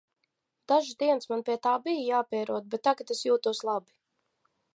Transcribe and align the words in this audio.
Dažas 0.71 0.95
dienas 1.03 1.29
man 1.33 1.43
pie 1.49 1.57
tā 1.67 1.73
bija 1.83 2.07
jāpierod, 2.07 2.67
bet 2.73 2.85
tagad 2.89 3.15
es 3.19 3.23
jūtos 3.29 3.63
labi. 3.71 3.97